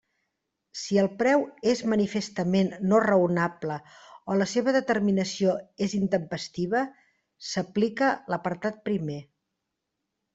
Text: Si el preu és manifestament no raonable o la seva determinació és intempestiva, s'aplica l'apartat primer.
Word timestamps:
Si 0.83 0.95
el 0.99 1.07
preu 1.17 1.43
és 1.73 1.81
manifestament 1.91 2.71
no 2.93 3.01
raonable 3.03 3.77
o 4.33 4.37
la 4.43 4.47
seva 4.53 4.73
determinació 4.77 5.53
és 5.89 5.93
intempestiva, 5.99 6.81
s'aplica 7.49 8.09
l'apartat 8.35 8.81
primer. 8.91 9.19